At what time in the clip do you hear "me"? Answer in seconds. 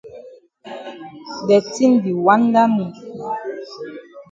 2.75-2.85